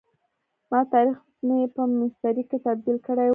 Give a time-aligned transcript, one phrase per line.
[0.71, 3.29] ما تاریخ مې په میسترې کي تبد یل کړی وو.